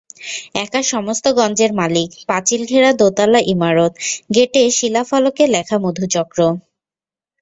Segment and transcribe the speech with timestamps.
[0.55, 3.93] একা সমস্ত গঞ্জের মালিক, পাঁচিল-ঘেরা দোতলা ইমারত,
[4.35, 6.39] গেটে শিলাফলকে লেখা মধুচক্র।